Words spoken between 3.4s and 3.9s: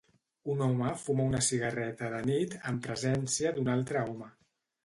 d'un